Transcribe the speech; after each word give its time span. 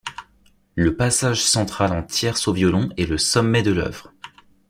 Le 0.73 0.95
passage 0.97 1.43
central 1.43 1.91
en 1.93 2.01
tierces 2.01 2.47
au 2.47 2.53
violon 2.53 2.89
est 2.97 3.05
le 3.05 3.19
sommet 3.19 3.61
de 3.61 3.71
l'œuvre. 3.71 4.11